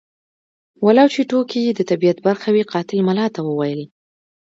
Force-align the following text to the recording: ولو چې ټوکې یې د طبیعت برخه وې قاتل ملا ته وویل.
ولو 0.85 1.05
چې 1.13 1.21
ټوکې 1.29 1.59
یې 1.65 1.71
د 1.75 1.81
طبیعت 1.89 2.17
برخه 2.27 2.49
وې 2.55 2.63
قاتل 2.73 2.99
ملا 3.07 3.25
ته 3.35 3.39
وویل. 3.49 3.81